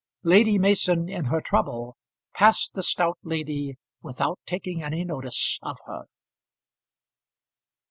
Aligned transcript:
Lady 0.23 0.57
Mason 0.57 1.07
in 1.07 1.25
her 1.25 1.39
trouble 1.39 1.95
passed 2.33 2.73
the 2.73 2.81
stout 2.81 3.19
lady 3.21 3.77
without 4.01 4.39
taking 4.47 4.81
any 4.81 5.03
notice 5.03 5.59
of 5.61 5.77
her. 5.85 6.05